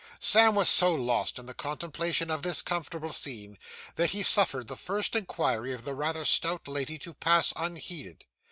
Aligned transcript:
Sam 0.19 0.55
was 0.55 0.67
so 0.67 0.95
lost 0.95 1.37
in 1.37 1.45
the 1.45 1.53
contemplation 1.53 2.31
of 2.31 2.41
this 2.41 2.63
comfortable 2.63 3.11
scene, 3.13 3.59
that 3.97 4.09
he 4.09 4.23
suffered 4.23 4.67
the 4.67 4.75
first 4.75 5.15
inquiry 5.15 5.75
of 5.75 5.85
the 5.85 5.93
rather 5.93 6.25
stout 6.25 6.67
lady 6.67 6.97
to 6.97 7.13
pass 7.13 7.53
unheeded. 7.55 8.25